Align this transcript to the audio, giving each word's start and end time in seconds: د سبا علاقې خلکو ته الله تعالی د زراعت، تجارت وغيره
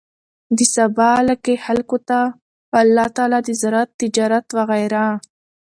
د 0.57 0.59
سبا 0.75 1.07
علاقې 1.19 1.55
خلکو 1.65 1.97
ته 2.07 2.19
الله 2.81 3.07
تعالی 3.15 3.39
د 3.45 3.49
زراعت، 3.61 3.89
تجارت 4.01 4.45
وغيره 4.57 5.05